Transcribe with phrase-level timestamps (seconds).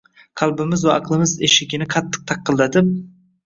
[0.41, 2.95] Qalbimiz va aqlimiz eshigini qattiq taqillatib